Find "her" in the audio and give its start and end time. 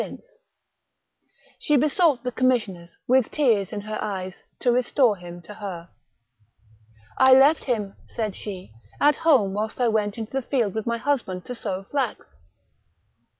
3.81-4.01, 5.53-5.91